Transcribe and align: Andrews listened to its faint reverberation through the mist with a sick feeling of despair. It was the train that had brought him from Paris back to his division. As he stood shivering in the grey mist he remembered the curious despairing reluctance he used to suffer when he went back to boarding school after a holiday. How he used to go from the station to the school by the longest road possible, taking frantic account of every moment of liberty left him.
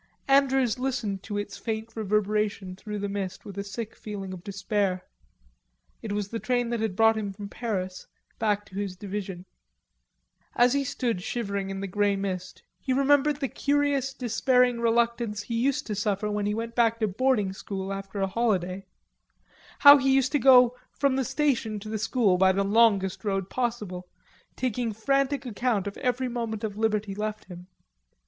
Andrews 0.27 0.79
listened 0.79 1.21
to 1.21 1.37
its 1.37 1.59
faint 1.59 1.95
reverberation 1.95 2.75
through 2.75 2.97
the 2.97 3.07
mist 3.07 3.45
with 3.45 3.55
a 3.59 3.63
sick 3.63 3.95
feeling 3.95 4.33
of 4.33 4.43
despair. 4.43 5.05
It 6.01 6.11
was 6.11 6.29
the 6.29 6.39
train 6.39 6.71
that 6.71 6.79
had 6.79 6.95
brought 6.95 7.15
him 7.17 7.31
from 7.31 7.49
Paris 7.49 8.07
back 8.39 8.65
to 8.65 8.75
his 8.77 8.95
division. 8.95 9.45
As 10.55 10.73
he 10.73 10.83
stood 10.83 11.21
shivering 11.21 11.69
in 11.69 11.81
the 11.81 11.87
grey 11.87 12.15
mist 12.15 12.63
he 12.79 12.93
remembered 12.93 13.35
the 13.35 13.47
curious 13.47 14.11
despairing 14.15 14.79
reluctance 14.81 15.43
he 15.43 15.53
used 15.61 15.85
to 15.85 15.93
suffer 15.93 16.31
when 16.31 16.47
he 16.47 16.55
went 16.55 16.73
back 16.73 16.99
to 16.99 17.07
boarding 17.07 17.53
school 17.53 17.93
after 17.93 18.21
a 18.21 18.27
holiday. 18.27 18.87
How 19.81 19.97
he 19.97 20.15
used 20.15 20.31
to 20.31 20.39
go 20.39 20.75
from 20.91 21.15
the 21.15 21.23
station 21.23 21.79
to 21.79 21.89
the 21.89 21.99
school 21.99 22.39
by 22.39 22.53
the 22.53 22.63
longest 22.63 23.23
road 23.23 23.51
possible, 23.51 24.07
taking 24.55 24.93
frantic 24.93 25.45
account 25.45 25.85
of 25.85 25.95
every 25.99 26.27
moment 26.27 26.63
of 26.63 26.75
liberty 26.75 27.13
left 27.13 27.45
him. 27.45 27.67